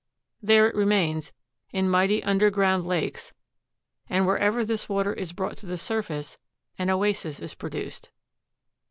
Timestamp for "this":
4.65-4.89